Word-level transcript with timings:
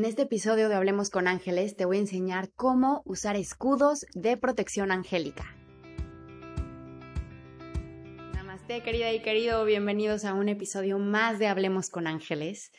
En 0.00 0.06
este 0.06 0.22
episodio 0.22 0.70
de 0.70 0.76
Hablemos 0.76 1.10
con 1.10 1.28
Ángeles 1.28 1.76
te 1.76 1.84
voy 1.84 1.98
a 1.98 2.00
enseñar 2.00 2.48
cómo 2.56 3.02
usar 3.04 3.36
escudos 3.36 4.06
de 4.14 4.38
protección 4.38 4.92
angélica. 4.92 5.54
Namaste 8.32 8.82
querida 8.82 9.12
y 9.12 9.20
querido, 9.20 9.62
bienvenidos 9.66 10.24
a 10.24 10.32
un 10.32 10.48
episodio 10.48 10.98
más 10.98 11.38
de 11.38 11.48
Hablemos 11.48 11.90
con 11.90 12.06
Ángeles. 12.06 12.72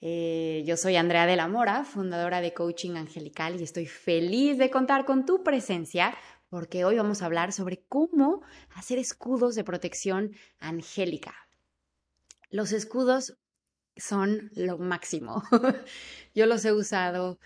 Eh, 0.00 0.64
yo 0.66 0.76
soy 0.76 0.96
Andrea 0.96 1.26
de 1.26 1.36
la 1.36 1.46
Mora, 1.46 1.84
fundadora 1.84 2.40
de 2.40 2.52
Coaching 2.52 2.96
Angelical 2.96 3.60
y 3.60 3.62
estoy 3.62 3.86
feliz 3.86 4.58
de 4.58 4.70
contar 4.70 5.04
con 5.04 5.24
tu 5.26 5.44
presencia 5.44 6.16
porque 6.48 6.84
hoy 6.84 6.96
vamos 6.96 7.22
a 7.22 7.26
hablar 7.26 7.52
sobre 7.52 7.84
cómo 7.86 8.42
hacer 8.74 8.98
escudos 8.98 9.54
de 9.54 9.62
protección 9.62 10.32
angélica. 10.58 11.36
Los 12.50 12.72
escudos 12.72 13.38
son 13.96 14.50
lo 14.54 14.78
máximo. 14.78 15.42
Yo 16.34 16.46
los 16.46 16.64
he 16.64 16.72
usado 16.72 17.38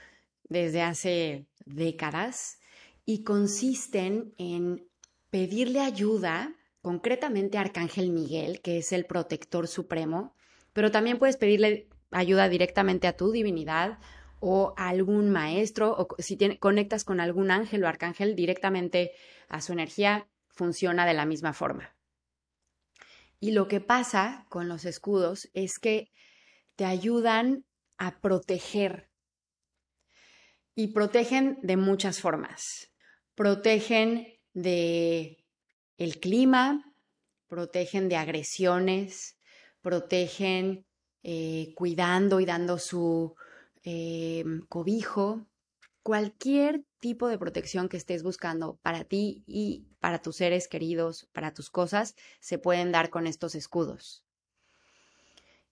desde 0.48 0.82
hace 0.82 1.46
décadas 1.64 2.58
y 3.04 3.22
consisten 3.22 4.34
en 4.38 4.86
pedirle 5.30 5.80
ayuda, 5.80 6.54
concretamente 6.82 7.58
a 7.58 7.62
Arcángel 7.62 8.10
Miguel, 8.10 8.60
que 8.60 8.78
es 8.78 8.92
el 8.92 9.04
protector 9.04 9.68
supremo, 9.68 10.34
pero 10.72 10.90
también 10.90 11.18
puedes 11.18 11.36
pedirle 11.36 11.88
ayuda 12.10 12.48
directamente 12.48 13.06
a 13.06 13.16
tu 13.16 13.30
divinidad 13.30 13.98
o 14.40 14.74
a 14.76 14.88
algún 14.88 15.30
maestro, 15.30 15.96
o 15.98 16.08
si 16.18 16.36
conectas 16.58 17.04
con 17.04 17.20
algún 17.20 17.50
ángel 17.50 17.84
o 17.84 17.88
arcángel 17.88 18.36
directamente 18.36 19.12
a 19.48 19.60
su 19.60 19.72
energía, 19.72 20.28
funciona 20.48 21.06
de 21.06 21.14
la 21.14 21.26
misma 21.26 21.52
forma. 21.52 21.94
Y 23.40 23.52
lo 23.52 23.68
que 23.68 23.80
pasa 23.80 24.46
con 24.48 24.68
los 24.68 24.84
escudos 24.84 25.48
es 25.54 25.78
que 25.78 26.10
te 26.78 26.84
ayudan 26.84 27.64
a 27.98 28.20
proteger. 28.20 29.10
Y 30.76 30.92
protegen 30.92 31.58
de 31.60 31.76
muchas 31.76 32.20
formas. 32.20 32.92
Protegen 33.34 34.28
de 34.54 35.44
el 35.96 36.20
clima, 36.20 36.94
protegen 37.48 38.08
de 38.08 38.14
agresiones, 38.14 39.40
protegen 39.80 40.86
eh, 41.24 41.74
cuidando 41.74 42.38
y 42.38 42.46
dando 42.46 42.78
su 42.78 43.34
eh, 43.82 44.44
cobijo, 44.68 45.48
cualquier 46.04 46.84
tipo 47.00 47.26
de 47.26 47.38
protección 47.38 47.88
que 47.88 47.96
estés 47.96 48.22
buscando 48.22 48.78
para 48.82 49.02
ti 49.02 49.42
y 49.48 49.88
para 49.98 50.22
tus 50.22 50.36
seres 50.36 50.68
queridos, 50.68 51.28
para 51.32 51.52
tus 51.52 51.70
cosas, 51.70 52.14
se 52.38 52.56
pueden 52.58 52.92
dar 52.92 53.10
con 53.10 53.26
estos 53.26 53.56
escudos. 53.56 54.27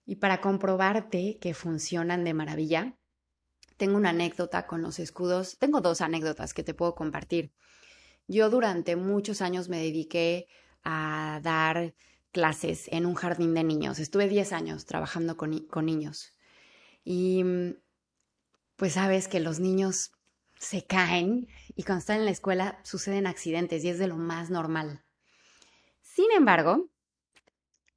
Y 0.07 0.15
para 0.15 0.39
comprobarte 0.39 1.37
que 1.39 1.53
funcionan 1.53 2.23
de 2.23 2.33
maravilla, 2.33 2.97
tengo 3.75 3.97
una 3.97 4.11
anécdota 4.11 4.65
con 4.65 4.81
los 4.81 4.99
escudos. 4.99 5.57
Tengo 5.59 5.81
dos 5.81 5.99
anécdotas 5.99 6.53
que 6.53 6.63
te 6.63 6.73
puedo 6.73 6.95
compartir. 6.95 7.51
Yo 8.25 8.49
durante 8.49 8.95
muchos 8.95 9.41
años 9.41 9.67
me 9.67 9.77
dediqué 9.77 10.47
a 10.83 11.41
dar 11.43 11.93
clases 12.31 12.87
en 12.93 13.05
un 13.05 13.15
jardín 13.15 13.53
de 13.53 13.65
niños. 13.65 13.99
Estuve 13.99 14.29
10 14.29 14.53
años 14.53 14.85
trabajando 14.85 15.35
con, 15.35 15.59
con 15.67 15.85
niños. 15.85 16.33
Y 17.03 17.43
pues 18.77 18.93
sabes 18.93 19.27
que 19.27 19.41
los 19.41 19.59
niños 19.59 20.13
se 20.57 20.85
caen 20.85 21.47
y 21.75 21.83
cuando 21.83 21.99
están 21.99 22.19
en 22.19 22.25
la 22.25 22.31
escuela 22.31 22.79
suceden 22.83 23.27
accidentes 23.27 23.83
y 23.83 23.89
es 23.89 23.99
de 23.99 24.07
lo 24.07 24.15
más 24.15 24.49
normal. 24.49 25.03
Sin 26.01 26.31
embargo, 26.31 26.89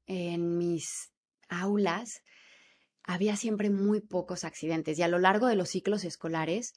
en 0.06 0.58
mis 0.58 1.09
aulas 1.50 2.22
había 3.02 3.36
siempre 3.36 3.70
muy 3.70 4.00
pocos 4.00 4.44
accidentes 4.44 4.98
y 4.98 5.02
a 5.02 5.08
lo 5.08 5.18
largo 5.18 5.46
de 5.46 5.56
los 5.56 5.68
ciclos 5.68 6.04
escolares 6.04 6.74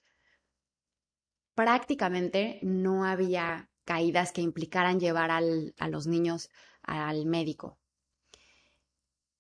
prácticamente 1.56 2.60
no 2.64 3.06
había 3.06 3.70
caídas 3.86 4.32
que 4.32 4.42
implicaran 4.42 5.00
llevar 5.00 5.32
a 5.32 5.88
los 5.88 6.08
niños 6.08 6.50
al 6.82 7.26
médico. 7.26 7.78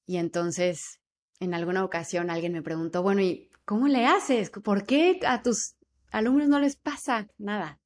Y 0.05 0.17
entonces, 0.17 0.99
en 1.39 1.53
alguna 1.53 1.83
ocasión 1.83 2.29
alguien 2.29 2.53
me 2.53 2.61
preguntó, 2.61 3.01
bueno, 3.01 3.21
¿y 3.21 3.49
cómo 3.65 3.87
le 3.87 4.05
haces? 4.05 4.49
¿Por 4.49 4.85
qué 4.85 5.19
a 5.25 5.41
tus 5.41 5.75
alumnos 6.11 6.49
no 6.49 6.59
les 6.59 6.75
pasa 6.75 7.27
nada? 7.37 7.79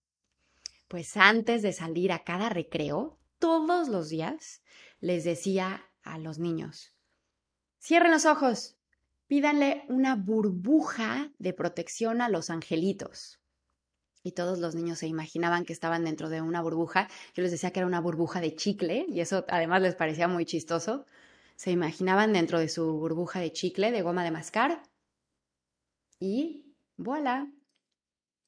Pues 0.87 1.15
antes 1.15 1.61
de 1.61 1.73
salir 1.73 2.11
a 2.11 2.23
cada 2.23 2.49
recreo, 2.49 3.19
todos 3.39 3.87
los 3.87 4.09
días, 4.09 4.63
les 4.99 5.23
decía 5.23 5.85
a 6.01 6.17
los 6.17 6.39
niños, 6.39 6.96
Cierren 7.79 8.11
los 8.11 8.25
ojos. 8.25 8.77
Pídanle 9.27 9.83
una 9.89 10.15
burbuja 10.15 11.31
de 11.37 11.53
protección 11.53 12.21
a 12.21 12.29
los 12.29 12.49
angelitos. 12.49 13.39
Y 14.23 14.31
todos 14.31 14.59
los 14.59 14.75
niños 14.75 14.99
se 14.99 15.07
imaginaban 15.07 15.65
que 15.65 15.73
estaban 15.73 16.05
dentro 16.05 16.29
de 16.29 16.41
una 16.41 16.61
burbuja. 16.61 17.07
Yo 17.33 17.43
les 17.43 17.51
decía 17.51 17.71
que 17.71 17.79
era 17.79 17.87
una 17.87 18.01
burbuja 18.01 18.41
de 18.41 18.55
chicle 18.55 19.05
y 19.07 19.21
eso 19.21 19.45
además 19.47 19.81
les 19.81 19.95
parecía 19.95 20.27
muy 20.27 20.45
chistoso. 20.45 21.05
Se 21.55 21.71
imaginaban 21.71 22.33
dentro 22.33 22.59
de 22.59 22.69
su 22.69 22.93
burbuja 22.97 23.39
de 23.39 23.51
chicle, 23.51 23.91
de 23.91 24.01
goma 24.01 24.23
de 24.23 24.31
mascar. 24.31 24.83
Y 26.19 26.75
voilà. 26.97 27.51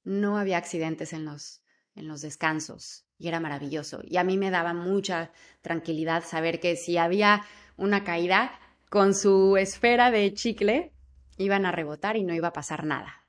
No 0.04 0.38
había 0.38 0.58
accidentes 0.58 1.14
en 1.14 1.26
los, 1.26 1.62
en 1.96 2.08
los 2.08 2.22
descansos 2.22 3.06
y 3.18 3.28
era 3.28 3.40
maravilloso. 3.40 4.02
Y 4.04 4.18
a 4.18 4.24
mí 4.24 4.38
me 4.38 4.50
daba 4.50 4.74
mucha 4.74 5.32
tranquilidad 5.62 6.24
saber 6.24 6.60
que 6.60 6.78
si 6.78 6.98
había 6.98 7.44
una 7.78 8.04
caída, 8.04 8.52
con 8.90 9.14
su 9.14 9.56
esfera 9.58 10.12
de 10.12 10.34
chicle 10.34 10.92
iban 11.38 11.66
a 11.66 11.72
rebotar 11.72 12.18
y 12.18 12.24
no 12.24 12.34
iba 12.34 12.50
a 12.50 12.54
pasar 12.54 12.86
nada. 12.86 13.26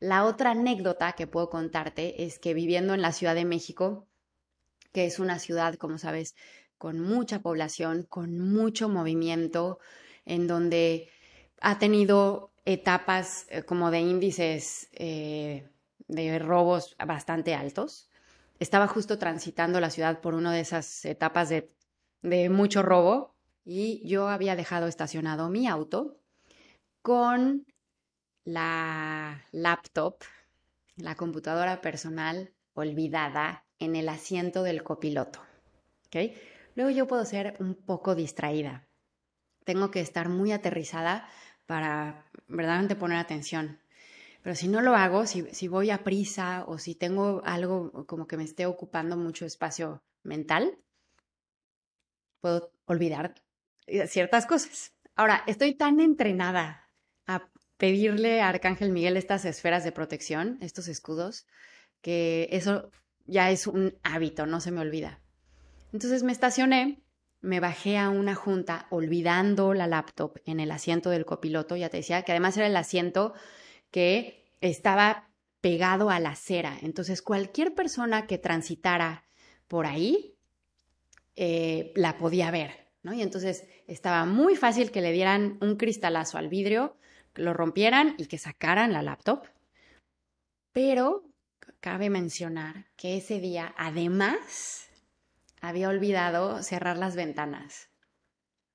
La 0.00 0.24
otra 0.24 0.50
anécdota 0.50 1.12
que 1.12 1.26
puedo 1.26 1.48
contarte 1.48 2.24
es 2.24 2.38
que 2.38 2.54
viviendo 2.54 2.94
en 2.94 3.02
la 3.02 3.12
Ciudad 3.12 3.34
de 3.34 3.44
México, 3.44 4.08
que 4.92 5.06
es 5.06 5.18
una 5.20 5.38
ciudad, 5.38 5.76
como 5.76 5.98
sabes, 5.98 6.34
con 6.78 6.98
mucha 6.98 7.40
población, 7.40 8.04
con 8.08 8.40
mucho 8.40 8.88
movimiento, 8.88 9.78
en 10.24 10.48
donde 10.48 11.08
ha 11.60 11.78
tenido 11.78 12.50
etapas 12.64 13.46
eh, 13.50 13.62
como 13.62 13.90
de 13.90 14.00
índices 14.00 14.88
eh, 14.92 15.68
de 16.08 16.38
robos 16.40 16.96
bastante 17.06 17.54
altos. 17.54 18.10
Estaba 18.58 18.88
justo 18.88 19.18
transitando 19.18 19.80
la 19.80 19.90
ciudad 19.90 20.20
por 20.20 20.34
una 20.34 20.52
de 20.52 20.60
esas 20.60 21.04
etapas 21.04 21.48
de, 21.48 21.70
de 22.22 22.48
mucho 22.48 22.82
robo 22.82 23.31
y 23.64 24.06
yo 24.06 24.28
había 24.28 24.56
dejado 24.56 24.86
estacionado 24.88 25.48
mi 25.48 25.68
auto 25.68 26.18
con 27.02 27.66
la 28.44 29.44
laptop, 29.52 30.16
la 30.96 31.14
computadora 31.14 31.80
personal 31.80 32.52
olvidada 32.74 33.64
en 33.78 33.96
el 33.96 34.08
asiento 34.08 34.62
del 34.62 34.82
copiloto. 34.82 35.40
Luego 36.74 36.90
yo 36.90 37.06
puedo 37.06 37.24
ser 37.24 37.56
un 37.58 37.74
poco 37.74 38.14
distraída. 38.14 38.86
Tengo 39.64 39.90
que 39.90 40.00
estar 40.00 40.28
muy 40.28 40.52
aterrizada 40.52 41.28
para 41.66 42.26
verdaderamente 42.48 42.96
poner 42.96 43.18
atención. 43.18 43.78
Pero 44.42 44.56
si 44.56 44.68
no 44.68 44.80
lo 44.80 44.94
hago, 44.94 45.26
si, 45.26 45.42
si 45.54 45.68
voy 45.68 45.90
a 45.90 46.02
prisa 46.02 46.64
o 46.66 46.78
si 46.78 46.94
tengo 46.94 47.42
algo 47.44 48.06
como 48.06 48.26
que 48.26 48.36
me 48.36 48.44
esté 48.44 48.66
ocupando 48.66 49.16
mucho 49.16 49.46
espacio 49.46 50.02
mental, 50.24 50.76
puedo 52.40 52.72
olvidar 52.86 53.34
ciertas 54.06 54.46
cosas. 54.46 54.92
Ahora, 55.14 55.42
estoy 55.46 55.74
tan 55.74 56.00
entrenada 56.00 56.88
a 57.26 57.48
pedirle 57.76 58.40
a 58.40 58.48
Arcángel 58.48 58.92
Miguel 58.92 59.16
estas 59.16 59.44
esferas 59.44 59.84
de 59.84 59.92
protección, 59.92 60.58
estos 60.60 60.88
escudos, 60.88 61.46
que 62.00 62.48
eso 62.52 62.90
ya 63.26 63.50
es 63.50 63.66
un 63.66 63.94
hábito, 64.02 64.46
no 64.46 64.60
se 64.60 64.70
me 64.70 64.80
olvida. 64.80 65.20
Entonces 65.92 66.22
me 66.22 66.32
estacioné, 66.32 67.02
me 67.40 67.60
bajé 67.60 67.98
a 67.98 68.08
una 68.08 68.34
junta 68.34 68.86
olvidando 68.90 69.74
la 69.74 69.86
laptop 69.86 70.38
en 70.46 70.60
el 70.60 70.70
asiento 70.70 71.10
del 71.10 71.26
copiloto, 71.26 71.76
ya 71.76 71.88
te 71.88 71.98
decía 71.98 72.22
que 72.22 72.32
además 72.32 72.56
era 72.56 72.66
el 72.66 72.76
asiento 72.76 73.34
que 73.90 74.44
estaba 74.60 75.28
pegado 75.60 76.10
a 76.10 76.20
la 76.20 76.30
acera. 76.30 76.78
Entonces 76.82 77.20
cualquier 77.20 77.74
persona 77.74 78.26
que 78.26 78.38
transitara 78.38 79.24
por 79.68 79.86
ahí 79.86 80.36
eh, 81.36 81.92
la 81.94 82.16
podía 82.16 82.50
ver. 82.50 82.81
Y 83.04 83.22
entonces 83.22 83.66
estaba 83.88 84.24
muy 84.26 84.54
fácil 84.54 84.92
que 84.92 85.00
le 85.00 85.12
dieran 85.12 85.58
un 85.60 85.76
cristalazo 85.76 86.38
al 86.38 86.48
vidrio, 86.48 86.96
lo 87.34 87.52
rompieran 87.52 88.14
y 88.18 88.26
que 88.26 88.38
sacaran 88.38 88.92
la 88.92 89.02
laptop. 89.02 89.46
Pero 90.72 91.24
cabe 91.80 92.10
mencionar 92.10 92.86
que 92.96 93.16
ese 93.16 93.40
día, 93.40 93.74
además, 93.76 94.88
había 95.60 95.88
olvidado 95.88 96.62
cerrar 96.62 96.96
las 96.96 97.16
ventanas. 97.16 97.90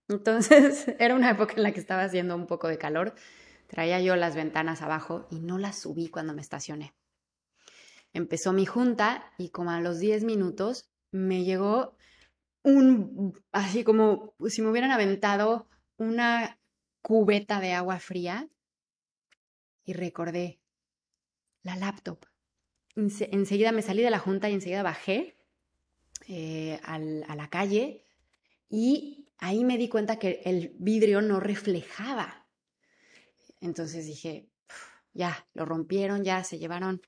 Entonces, 0.10 0.88
era 1.00 1.16
una 1.16 1.32
época 1.32 1.54
en 1.56 1.64
la 1.64 1.72
que 1.72 1.80
estaba 1.80 2.04
haciendo 2.04 2.36
un 2.36 2.48
poco 2.48 2.68
de 2.68 2.78
calor. 2.78 3.16
Traía 3.68 4.02
yo 4.02 4.16
las 4.16 4.36
ventanas 4.36 4.82
abajo 4.82 5.28
y 5.30 5.40
no 5.40 5.58
las 5.58 5.78
subí 5.80 6.10
cuando 6.10 6.34
me 6.34 6.42
estacioné. 6.42 6.94
Empezó 8.14 8.52
mi 8.54 8.66
junta 8.66 9.32
y 9.38 9.50
como 9.50 9.72
a 9.72 9.82
los 9.82 10.00
10 10.00 10.24
minutos 10.24 10.90
me 11.12 11.44
llegó 11.44 11.98
un, 12.64 13.34
así 13.52 13.84
como 13.84 14.34
si 14.48 14.62
me 14.62 14.70
hubieran 14.70 14.92
aventado 14.92 15.68
una 15.98 16.60
cubeta 17.02 17.60
de 17.60 17.74
agua 17.74 18.00
fría 18.00 18.50
y 19.86 19.94
recordé 19.94 20.60
la 21.64 21.76
laptop. 21.76 22.26
Enseguida 22.96 23.72
me 23.72 23.82
salí 23.82 24.02
de 24.02 24.10
la 24.10 24.20
junta 24.20 24.50
y 24.50 24.54
enseguida 24.54 24.84
bajé 24.84 25.38
eh, 26.28 26.80
a 26.84 26.98
la 27.36 27.50
calle 27.50 28.04
y 28.70 29.30
ahí 29.38 29.64
me 29.64 29.78
di 29.78 29.88
cuenta 29.88 30.20
que 30.20 30.42
el 30.46 30.76
vidrio 30.80 31.22
no 31.22 31.40
reflejaba. 31.40 32.48
Entonces 33.62 34.06
dije, 34.06 34.50
ya, 35.14 35.48
lo 35.54 35.66
rompieron, 35.66 36.24
ya 36.24 36.44
se 36.44 36.60
llevaron 36.60 37.02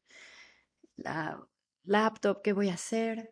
la 0.95 1.45
laptop, 1.83 2.41
¿qué 2.41 2.53
voy 2.53 2.69
a 2.69 2.75
hacer? 2.75 3.29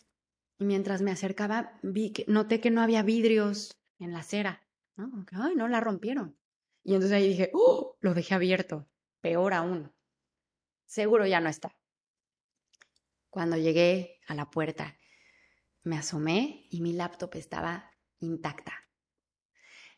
Y 0.60 0.66
mientras 0.66 1.02
me 1.02 1.12
acercaba, 1.12 1.78
vi 1.84 2.12
que, 2.12 2.26
noté 2.28 2.60
que 2.60 2.72
no 2.72 2.82
había 2.82 3.04
vidrios 3.04 3.78
en 4.00 4.14
la 4.14 4.20
acera, 4.20 4.68
¿no? 4.96 5.26
ay, 5.32 5.56
no 5.56 5.68
la 5.68 5.80
rompieron. 5.80 6.38
Y 6.84 6.94
entonces 6.94 7.18
ahí 7.18 7.28
dije, 7.28 7.52
¡oh! 7.54 7.98
Lo 8.00 8.14
dejé 8.14 8.34
abierto. 8.34 8.88
Peor 9.22 9.54
aún. 9.54 9.94
Seguro 10.86 11.26
ya 11.26 11.42
no 11.42 11.50
está. 11.50 11.76
Cuando 13.30 13.58
llegué 13.58 14.20
a 14.28 14.36
la 14.36 14.50
puerta, 14.50 14.98
me 15.84 15.98
asomé 15.98 16.68
y 16.70 16.82
mi 16.82 16.94
laptop 16.94 17.36
estaba 17.36 17.92
intacta. 18.20 18.74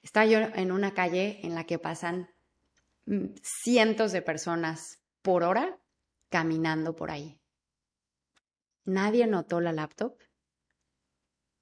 Estaba 0.02 0.26
yo 0.26 0.40
en 0.40 0.72
una 0.72 0.94
calle 0.94 1.40
en 1.44 1.56
la 1.56 1.66
que 1.66 1.80
pasan 1.80 2.30
mm, 3.06 3.36
cientos 3.42 4.12
de 4.12 4.22
personas 4.22 5.02
por 5.22 5.44
hora 5.44 5.80
caminando 6.30 6.96
por 6.96 7.12
ahí. 7.12 7.40
Nadie 8.86 9.28
notó 9.28 9.62
la 9.62 9.74
laptop 9.74 10.18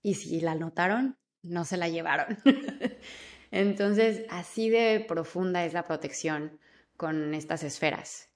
y 0.02 0.16
si 0.16 0.42
la 0.42 0.56
notaron, 0.56 1.18
no 1.42 1.66
se 1.66 1.78
la 1.78 1.90
llevaron. 1.90 2.38
Entonces, 3.52 4.26
así 4.30 4.70
de 4.70 5.04
profunda 5.08 5.66
es 5.66 5.74
la 5.74 5.86
protección 5.86 6.60
con 6.98 7.34
estas 7.34 7.64
esferas. 7.64 8.30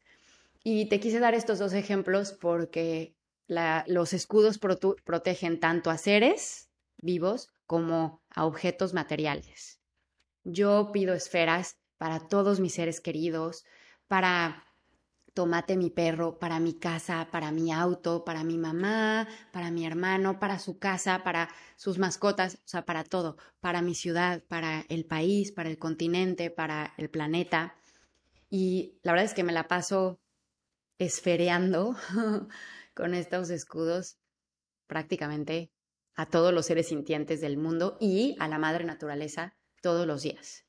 Y 0.63 0.87
te 0.89 0.99
quise 0.99 1.19
dar 1.19 1.33
estos 1.33 1.59
dos 1.59 1.73
ejemplos 1.73 2.33
porque 2.33 3.15
los 3.47 4.13
escudos 4.13 4.59
protegen 4.59 5.59
tanto 5.59 5.89
a 5.89 5.97
seres 5.97 6.69
vivos 7.01 7.49
como 7.65 8.21
a 8.29 8.45
objetos 8.45 8.93
materiales. 8.93 9.79
Yo 10.43 10.91
pido 10.93 11.13
esferas 11.13 11.77
para 11.97 12.19
todos 12.19 12.59
mis 12.59 12.73
seres 12.73 13.01
queridos, 13.01 13.65
para 14.07 14.65
Tomate 15.33 15.77
mi 15.77 15.89
perro, 15.89 16.39
para 16.39 16.59
mi 16.59 16.73
casa, 16.73 17.29
para 17.31 17.51
mi 17.51 17.71
auto, 17.71 18.25
para 18.25 18.43
mi 18.43 18.57
mamá, 18.57 19.27
para 19.53 19.71
mi 19.71 19.85
hermano, 19.85 20.39
para 20.39 20.59
su 20.59 20.77
casa, 20.77 21.23
para 21.23 21.49
sus 21.77 21.97
mascotas, 21.97 22.55
o 22.55 22.67
sea, 22.67 22.85
para 22.85 23.03
todo, 23.03 23.37
para 23.61 23.81
mi 23.81 23.95
ciudad, 23.95 24.43
para 24.47 24.85
el 24.89 25.05
país, 25.05 25.51
para 25.51 25.69
el 25.69 25.77
continente, 25.77 26.51
para 26.51 26.93
el 26.97 27.09
planeta. 27.09 27.75
Y 28.49 28.99
la 29.03 29.13
verdad 29.13 29.25
es 29.25 29.33
que 29.33 29.43
me 29.43 29.53
la 29.53 29.69
paso 29.69 30.19
esfereando 30.97 31.95
con 32.93 33.13
estos 33.13 33.49
escudos 33.49 34.17
prácticamente 34.87 35.71
a 36.15 36.25
todos 36.25 36.53
los 36.53 36.65
seres 36.65 36.89
sintientes 36.89 37.39
del 37.41 37.57
mundo 37.57 37.97
y 37.99 38.35
a 38.39 38.47
la 38.47 38.59
madre 38.59 38.83
naturaleza 38.83 39.55
todos 39.81 40.05
los 40.05 40.23
días. 40.23 40.65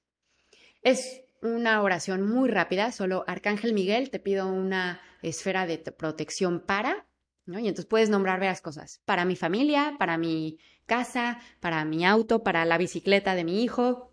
Es 0.83 1.23
una 1.43 1.83
oración 1.83 2.23
muy 2.27 2.49
rápida, 2.49 2.93
solo 2.93 3.25
Arcángel 3.27 3.75
Miguel, 3.75 4.11
te 4.11 4.21
pido 4.21 4.47
una 4.47 5.01
esfera 5.23 5.67
de 5.67 5.79
protección 5.79 6.61
para, 6.61 7.07
¿no? 7.47 7.59
Y 7.59 7.69
entonces 7.69 7.87
puedes 7.87 8.11
nombrar 8.11 8.39
varias 8.39 8.61
cosas, 8.61 9.03
para 9.05 9.25
mi 9.25 9.37
familia, 9.37 9.97
para 9.99 10.17
mi 10.17 10.59
casa, 10.87 11.41
para 11.61 11.85
mi 11.85 12.07
auto, 12.07 12.43
para 12.43 12.65
la 12.65 12.79
bicicleta 12.79 13.35
de 13.35 13.45
mi 13.45 13.63
hijo, 13.63 14.13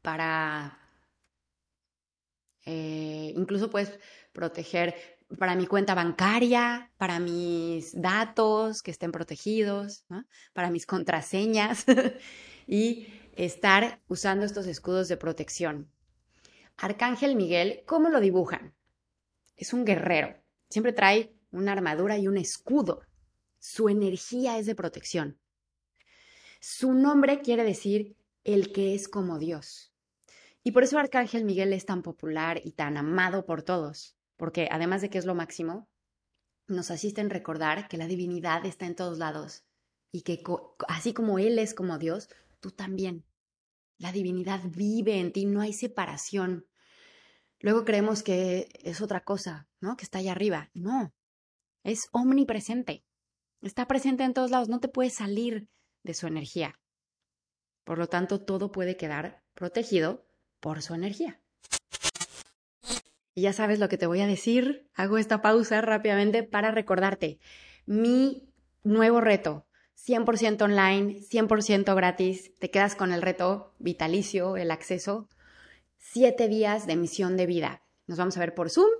para... 0.00 0.78
Eh, 2.64 3.32
incluso 3.36 3.70
puedes 3.70 3.98
proteger 4.32 4.94
para 5.38 5.56
mi 5.56 5.66
cuenta 5.66 5.94
bancaria, 5.94 6.92
para 6.96 7.18
mis 7.18 8.00
datos 8.00 8.82
que 8.82 8.90
estén 8.90 9.12
protegidos, 9.12 10.04
para 10.52 10.70
mis 10.70 10.86
contraseñas 10.86 11.84
y 12.66 13.06
estar 13.34 14.00
usando 14.08 14.44
estos 14.44 14.66
escudos 14.66 15.08
de 15.08 15.16
protección. 15.16 15.90
Arcángel 16.76 17.36
Miguel, 17.36 17.82
¿cómo 17.86 18.08
lo 18.08 18.20
dibujan? 18.20 18.74
Es 19.56 19.72
un 19.72 19.84
guerrero. 19.84 20.34
Siempre 20.68 20.92
trae 20.92 21.34
una 21.50 21.72
armadura 21.72 22.18
y 22.18 22.28
un 22.28 22.36
escudo. 22.36 23.02
Su 23.58 23.88
energía 23.88 24.58
es 24.58 24.66
de 24.66 24.74
protección. 24.74 25.38
Su 26.60 26.94
nombre 26.94 27.40
quiere 27.40 27.64
decir 27.64 28.16
el 28.44 28.72
que 28.72 28.94
es 28.94 29.08
como 29.08 29.38
Dios. 29.38 29.92
Y 30.64 30.72
por 30.72 30.84
eso 30.84 30.98
Arcángel 30.98 31.44
Miguel 31.44 31.72
es 31.72 31.86
tan 31.86 32.02
popular 32.02 32.60
y 32.64 32.72
tan 32.72 32.96
amado 32.96 33.46
por 33.46 33.62
todos, 33.62 34.16
porque 34.36 34.68
además 34.70 35.02
de 35.02 35.10
que 35.10 35.18
es 35.18 35.26
lo 35.26 35.34
máximo, 35.34 35.88
nos 36.68 36.90
asiste 36.90 37.20
en 37.20 37.30
recordar 37.30 37.88
que 37.88 37.96
la 37.96 38.06
divinidad 38.06 38.64
está 38.64 38.86
en 38.86 38.94
todos 38.94 39.18
lados 39.18 39.64
y 40.12 40.22
que 40.22 40.42
así 40.88 41.12
como 41.12 41.38
Él 41.38 41.58
es 41.58 41.74
como 41.74 41.98
Dios, 41.98 42.28
tú 42.60 42.70
también. 42.70 43.24
La 44.02 44.10
divinidad 44.10 44.60
vive 44.64 45.20
en 45.20 45.32
ti, 45.32 45.46
no 45.46 45.60
hay 45.60 45.72
separación. 45.72 46.66
Luego 47.60 47.84
creemos 47.84 48.24
que 48.24 48.68
es 48.82 49.00
otra 49.00 49.20
cosa, 49.20 49.68
¿no? 49.78 49.96
Que 49.96 50.02
está 50.02 50.18
allá 50.18 50.32
arriba. 50.32 50.70
No, 50.74 51.14
es 51.84 52.08
omnipresente. 52.10 53.04
Está 53.60 53.86
presente 53.86 54.24
en 54.24 54.34
todos 54.34 54.50
lados, 54.50 54.68
no 54.68 54.80
te 54.80 54.88
puedes 54.88 55.14
salir 55.14 55.68
de 56.02 56.14
su 56.14 56.26
energía. 56.26 56.80
Por 57.84 57.96
lo 57.98 58.08
tanto, 58.08 58.40
todo 58.40 58.72
puede 58.72 58.96
quedar 58.96 59.44
protegido 59.54 60.26
por 60.58 60.82
su 60.82 60.94
energía. 60.94 61.40
Y 63.36 63.42
ya 63.42 63.52
sabes 63.52 63.78
lo 63.78 63.88
que 63.88 63.98
te 63.98 64.08
voy 64.08 64.20
a 64.20 64.26
decir. 64.26 64.90
Hago 64.94 65.16
esta 65.16 65.42
pausa 65.42 65.80
rápidamente 65.80 66.42
para 66.42 66.72
recordarte 66.72 67.38
mi 67.86 68.52
nuevo 68.82 69.20
reto. 69.20 69.68
100% 70.06 70.62
online, 70.62 71.20
100% 71.20 71.94
gratis. 71.94 72.52
Te 72.58 72.70
quedas 72.70 72.96
con 72.96 73.12
el 73.12 73.22
reto 73.22 73.74
vitalicio, 73.78 74.56
el 74.56 74.70
acceso 74.70 75.28
siete 76.02 76.48
días 76.48 76.86
de 76.86 76.96
misión 76.96 77.36
de 77.36 77.46
vida. 77.46 77.82
Nos 78.06 78.18
vamos 78.18 78.36
a 78.36 78.40
ver 78.40 78.54
por 78.54 78.68
Zoom, 78.68 78.90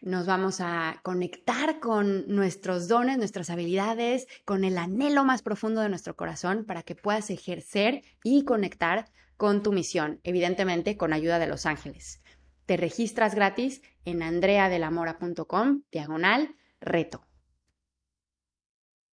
nos 0.00 0.26
vamos 0.26 0.60
a 0.60 1.00
conectar 1.02 1.78
con 1.80 2.26
nuestros 2.28 2.88
dones, 2.88 3.18
nuestras 3.18 3.50
habilidades, 3.50 4.26
con 4.44 4.64
el 4.64 4.78
anhelo 4.78 5.24
más 5.24 5.42
profundo 5.42 5.80
de 5.80 5.88
nuestro 5.88 6.16
corazón 6.16 6.64
para 6.64 6.82
que 6.82 6.94
puedas 6.94 7.30
ejercer 7.30 8.02
y 8.22 8.44
conectar 8.44 9.10
con 9.36 9.62
tu 9.62 9.72
misión, 9.72 10.20
evidentemente 10.24 10.96
con 10.96 11.12
ayuda 11.12 11.38
de 11.38 11.46
los 11.46 11.66
ángeles. 11.66 12.22
Te 12.66 12.76
registras 12.76 13.34
gratis 13.34 13.82
en 14.04 14.22
andreadelamora.com, 14.22 15.82
diagonal, 15.92 16.56
reto. 16.80 17.26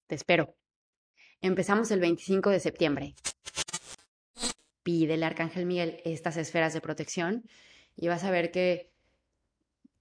Te 0.07 0.15
espero. 0.15 0.54
Empezamos 1.45 1.91
el 1.91 1.99
25 1.99 2.49
de 2.49 2.59
septiembre 2.59 3.15
pídele 4.81 5.25
Arcángel 5.25 5.67
Miguel 5.67 6.01
estas 6.05 6.37
esferas 6.37 6.73
de 6.73 6.81
protección 6.81 7.43
y 7.95 8.07
vas 8.07 8.23
a 8.23 8.31
ver 8.31 8.51
que 8.51 8.91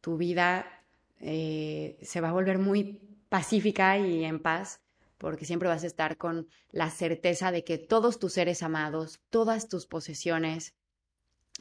tu 0.00 0.16
vida 0.16 0.84
eh, 1.20 1.98
se 2.02 2.22
va 2.22 2.30
a 2.30 2.32
volver 2.32 2.58
muy 2.58 3.00
pacífica 3.28 3.98
y 3.98 4.24
en 4.24 4.40
paz 4.40 4.80
porque 5.18 5.44
siempre 5.44 5.68
vas 5.68 5.84
a 5.84 5.86
estar 5.86 6.16
con 6.16 6.48
la 6.70 6.90
certeza 6.90 7.52
de 7.52 7.62
que 7.62 7.76
todos 7.76 8.18
tus 8.18 8.32
seres 8.32 8.62
amados, 8.62 9.20
todas 9.28 9.68
tus 9.68 9.86
posesiones 9.86 10.74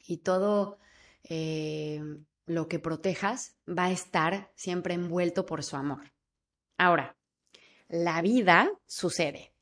y 0.05 0.17
todo 0.17 0.79
eh, 1.23 2.01
lo 2.45 2.69
que 2.69 2.79
protejas 2.79 3.57
va 3.67 3.85
a 3.85 3.91
estar 3.91 4.49
siempre 4.55 4.93
envuelto 4.93 5.45
por 5.45 5.61
su 5.61 5.75
amor. 5.75 6.13
Ahora, 6.77 7.17
la 7.87 8.21
vida 8.21 8.71
sucede. 8.85 9.52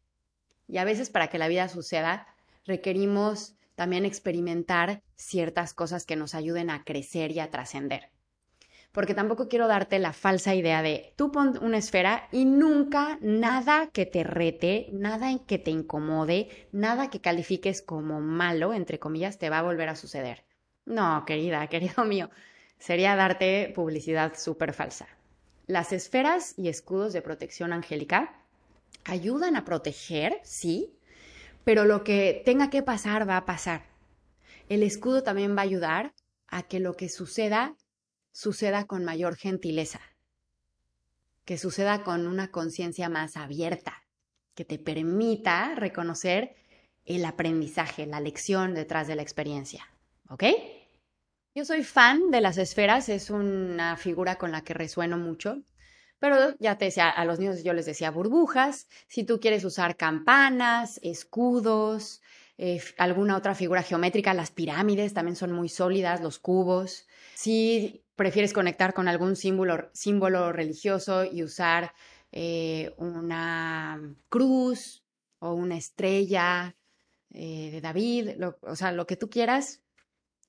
Y 0.72 0.78
a 0.78 0.86
veces 0.86 1.10
para 1.10 1.28
que 1.28 1.38
la 1.38 1.50
vida 1.50 1.68
suceda 1.68 2.26
requerimos 2.66 3.56
también 3.76 4.06
experimentar 4.06 5.02
ciertas 5.16 5.74
cosas 5.74 6.06
que 6.06 6.16
nos 6.16 6.34
ayuden 6.34 6.70
a 6.70 6.86
crecer 6.86 7.32
y 7.32 7.42
a 7.42 7.50
trascender. 7.50 8.10
Porque 8.94 9.14
tampoco 9.14 9.50
quiero 9.50 9.68
darte 9.68 10.00
la 10.00 10.14
falsa 10.14 10.56
idea 10.56 10.82
de 10.82 11.14
tú 11.18 11.30
pon 11.30 11.60
una 11.62 11.78
esfera 11.78 12.30
y 12.32 12.46
nunca 12.46 13.18
nada 13.22 13.90
que 13.92 14.06
te 14.06 14.24
rete, 14.24 14.88
nada 14.94 15.38
que 15.46 15.60
te 15.60 15.72
incomode, 15.72 16.70
nada 16.72 17.10
que 17.10 17.20
califiques 17.20 17.82
como 17.82 18.22
malo, 18.22 18.74
entre 18.74 18.98
comillas, 18.98 19.40
te 19.40 19.50
va 19.50 19.60
a 19.60 19.64
volver 19.64 19.90
a 19.90 19.98
suceder. 19.98 20.46
No, 20.86 21.26
querida, 21.26 21.68
querido 21.70 22.06
mío, 22.06 22.30
sería 22.80 23.18
darte 23.18 23.74
publicidad 23.76 24.38
súper 24.38 24.72
falsa. 24.72 25.08
Las 25.68 25.92
esferas 25.92 26.54
y 26.58 26.70
escudos 26.70 27.12
de 27.12 27.22
protección 27.22 27.74
angélica 27.74 28.41
ayudan 29.04 29.56
a 29.56 29.66
proteger, 29.66 30.40
sí, 30.44 30.94
pero 31.64 31.86
lo 31.86 32.04
que 32.04 32.42
tenga 32.46 32.70
que 32.70 32.84
pasar 32.84 33.28
va 33.28 33.38
a 33.38 33.46
pasar. 33.46 33.86
El 34.70 34.84
escudo 34.84 35.24
también 35.24 35.56
va 35.56 35.62
a 35.62 35.66
ayudar 35.66 36.14
a 36.48 36.64
que 36.64 36.80
lo 36.80 36.96
que 36.96 37.10
suceda 37.10 37.76
suceda 38.32 38.86
con 38.86 39.04
mayor 39.04 39.36
gentileza, 39.36 40.00
que 41.46 41.58
suceda 41.58 42.04
con 42.04 42.28
una 42.28 42.50
conciencia 42.50 43.10
más 43.10 43.36
abierta, 43.36 44.04
que 44.56 44.66
te 44.66 44.80
permita 44.80 45.76
reconocer 45.76 46.56
el 47.06 47.26
aprendizaje, 47.26 48.06
la 48.06 48.20
lección 48.20 48.74
detrás 48.74 49.08
de 49.08 49.16
la 49.16 49.22
experiencia. 49.22 49.88
¿Ok? 50.30 50.44
Yo 51.54 51.66
soy 51.66 51.84
fan 51.84 52.32
de 52.32 52.40
las 52.40 52.58
esferas, 52.58 53.10
es 53.10 53.30
una 53.30 53.98
figura 53.98 54.38
con 54.38 54.52
la 54.52 54.62
que 54.62 54.74
resueno 54.74 55.18
mucho. 55.18 55.62
Pero 56.22 56.56
ya 56.60 56.78
te 56.78 56.86
decía, 56.86 57.10
a 57.10 57.26
los 57.26 57.40
niños 57.40 57.64
yo 57.64 57.74
les 57.74 57.88
decía 57.88 58.12
burbujas. 58.12 58.88
Si 59.08 59.24
tú 59.24 59.40
quieres 59.40 59.66
usar 59.66 59.98
campanas, 59.98 61.00
escudos, 61.02 62.22
eh, 62.60 62.80
alguna 63.00 63.36
otra 63.36 63.56
figura 63.56 63.82
geométrica, 63.82 64.36
las 64.36 64.52
pirámides 64.52 65.16
también 65.16 65.36
son 65.36 65.52
muy 65.52 65.68
sólidas, 65.68 66.22
los 66.22 66.38
cubos. 66.38 67.08
Si 67.34 68.04
prefieres 68.16 68.54
conectar 68.54 68.94
con 68.94 69.08
algún 69.08 69.36
símbolo, 69.36 70.52
religioso 70.52 71.26
y 71.26 71.42
usar 71.42 71.92
eh, 72.32 72.94
una 72.98 74.00
cruz 74.30 75.04
o 75.40 75.54
una 75.54 75.76
estrella 75.76 76.76
eh, 77.32 77.72
de 77.72 77.82
David, 77.82 78.30
o 78.62 78.76
sea, 78.76 78.92
lo 78.92 79.08
que 79.08 79.16
tú 79.16 79.28
quieras, 79.32 79.82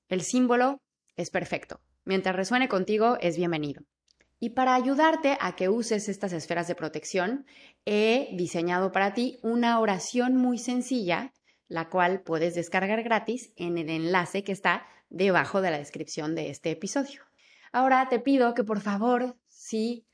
el 0.07 0.21
símbolo 0.21 0.83
es 1.15 1.31
perfecto. 1.31 1.81
Mientras 2.05 2.35
resuene 2.35 2.67
contigo, 2.67 3.17
es 3.21 3.37
bienvenido. 3.37 3.81
Y 4.43 4.49
para 4.49 4.75
ayudarte 4.75 5.37
a 5.39 5.55
que 5.55 5.69
uses 5.69 6.09
estas 6.09 6.33
esferas 6.33 6.67
de 6.67 6.75
protección, 6.75 7.45
he 7.85 8.27
diseñado 8.33 8.91
para 8.91 9.13
ti 9.13 9.39
una 9.41 9.79
oración 9.79 10.35
muy 10.35 10.57
sencilla, 10.57 11.31
la 11.69 11.87
cual 11.87 12.23
puedes 12.23 12.53
descargar 12.53 13.03
gratis 13.03 13.53
en 13.55 13.77
el 13.77 13.89
enlace 13.89 14.43
que 14.43 14.51
está 14.51 14.85
debajo 15.09 15.61
de 15.61 15.71
la 15.71 15.77
descripción 15.77 16.35
de 16.35 16.49
este 16.49 16.71
episodio. 16.71 17.21
Ahora 17.71 18.09
te 18.09 18.19
pido 18.19 18.53
que 18.53 18.65
por 18.65 18.81
favor, 18.81 19.37
si 19.47 20.05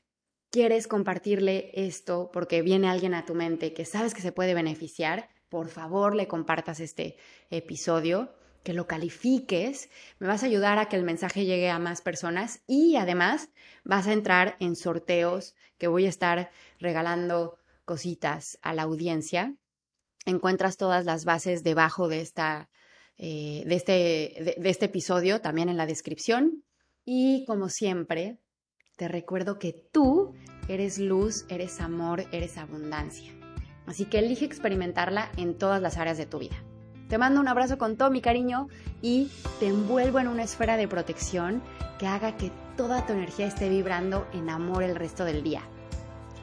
quieres 0.50 0.86
compartirle 0.86 1.72
esto 1.74 2.30
porque 2.32 2.62
viene 2.62 2.88
alguien 2.88 3.14
a 3.14 3.24
tu 3.24 3.34
mente 3.34 3.74
que 3.74 3.84
sabes 3.84 4.14
que 4.14 4.22
se 4.22 4.30
puede 4.30 4.54
beneficiar, 4.54 5.28
por 5.48 5.70
favor 5.70 6.14
le 6.14 6.28
compartas 6.28 6.78
este 6.78 7.16
episodio 7.50 8.32
que 8.62 8.74
lo 8.74 8.86
califiques, 8.86 9.88
me 10.18 10.26
vas 10.26 10.42
a 10.42 10.46
ayudar 10.46 10.78
a 10.78 10.88
que 10.88 10.96
el 10.96 11.02
mensaje 11.02 11.44
llegue 11.44 11.70
a 11.70 11.78
más 11.78 12.02
personas 12.02 12.62
y 12.66 12.96
además 12.96 13.48
vas 13.84 14.06
a 14.06 14.12
entrar 14.12 14.56
en 14.60 14.76
sorteos 14.76 15.54
que 15.78 15.88
voy 15.88 16.06
a 16.06 16.10
estar 16.10 16.50
regalando 16.78 17.58
cositas 17.84 18.58
a 18.62 18.74
la 18.74 18.82
audiencia. 18.82 19.54
Encuentras 20.26 20.76
todas 20.76 21.04
las 21.06 21.24
bases 21.24 21.64
debajo 21.64 22.08
de, 22.08 22.20
esta, 22.20 22.68
eh, 23.16 23.62
de, 23.66 23.74
este, 23.74 24.54
de 24.58 24.70
este 24.70 24.86
episodio, 24.86 25.40
también 25.40 25.68
en 25.68 25.78
la 25.78 25.86
descripción. 25.86 26.62
Y 27.04 27.44
como 27.46 27.70
siempre, 27.70 28.38
te 28.96 29.08
recuerdo 29.08 29.58
que 29.58 29.72
tú 29.72 30.34
eres 30.68 30.98
luz, 30.98 31.46
eres 31.48 31.80
amor, 31.80 32.26
eres 32.32 32.58
abundancia. 32.58 33.32
Así 33.86 34.04
que 34.04 34.18
elige 34.18 34.44
experimentarla 34.44 35.32
en 35.38 35.56
todas 35.56 35.80
las 35.80 35.96
áreas 35.96 36.18
de 36.18 36.26
tu 36.26 36.38
vida. 36.38 36.62
Te 37.10 37.18
mando 37.18 37.40
un 37.40 37.48
abrazo 37.48 37.76
con 37.76 37.96
todo 37.96 38.08
mi 38.08 38.20
cariño 38.20 38.68
y 39.02 39.32
te 39.58 39.66
envuelvo 39.66 40.20
en 40.20 40.28
una 40.28 40.44
esfera 40.44 40.76
de 40.76 40.86
protección 40.86 41.60
que 41.98 42.06
haga 42.06 42.36
que 42.36 42.52
toda 42.76 43.04
tu 43.04 43.12
energía 43.12 43.48
esté 43.48 43.68
vibrando 43.68 44.28
en 44.32 44.48
amor 44.48 44.84
el 44.84 44.94
resto 44.94 45.24
del 45.24 45.42
día. 45.42 45.62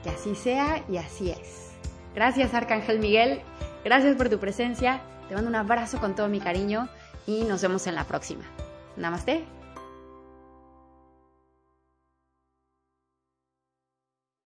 Que 0.04 0.10
así 0.10 0.36
sea 0.36 0.84
y 0.90 0.98
así 0.98 1.32
es. 1.32 1.72
Gracias 2.14 2.54
Arcángel 2.54 3.00
Miguel, 3.00 3.42
gracias 3.86 4.18
por 4.18 4.28
tu 4.28 4.40
presencia, 4.40 5.02
te 5.30 5.36
mando 5.36 5.50
un 5.50 5.56
abrazo 5.56 6.00
con 6.00 6.16
todo 6.16 6.28
mi 6.28 6.42
cariño 6.42 6.90
y 7.26 7.44
nos 7.46 7.62
vemos 7.62 7.88
en 7.88 7.96
la 7.96 8.04
próxima. 8.04 8.44
Namaste. 8.98 9.57